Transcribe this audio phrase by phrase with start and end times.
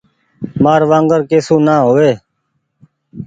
[0.63, 2.11] مآر وانگر ڪي سون ني هووي۔